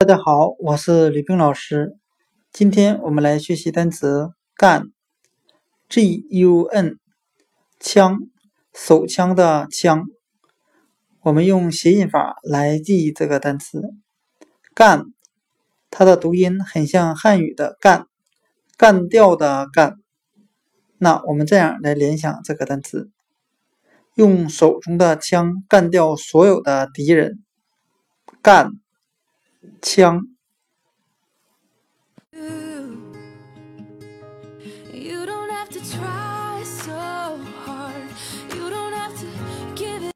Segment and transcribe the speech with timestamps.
[0.00, 1.94] 大家好，我是吕冰老师。
[2.52, 4.88] 今天我们来学习单词 gun，G-U-N，
[7.78, 8.18] 枪，
[8.72, 10.06] 手枪的枪。
[11.20, 13.82] 我们用谐音法来记忆这个单词
[14.74, 15.12] gun，
[15.90, 18.06] 它的读音很像汉语的干，
[18.78, 19.96] 干掉的干。
[20.96, 23.10] 那我们这样来联想这个单词：
[24.14, 27.44] 用手中的枪干掉所有的敌人。
[28.40, 28.70] 干
[29.82, 30.29] 枪。